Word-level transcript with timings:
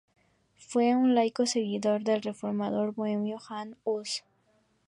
Fue 0.57 0.95
un 0.95 1.13
laico 1.13 1.45
seguidor 1.45 2.03
del 2.03 2.23
reformador 2.23 2.91
bohemio 2.95 3.37
Jan 3.37 3.77
Hus. 3.83 4.23